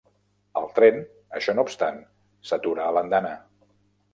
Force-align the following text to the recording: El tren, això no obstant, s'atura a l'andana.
El 0.61 0.63
tren, 0.77 0.95
això 1.39 1.55
no 1.59 1.65
obstant, 1.67 1.99
s'atura 2.53 2.89
a 2.89 2.97
l'andana. 2.99 3.37